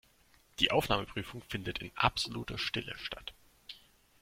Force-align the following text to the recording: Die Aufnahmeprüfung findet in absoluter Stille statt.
Die 0.57 0.71
Aufnahmeprüfung 0.71 1.43
findet 1.43 1.77
in 1.77 1.91
absoluter 1.93 2.57
Stille 2.57 2.97
statt. 2.97 3.35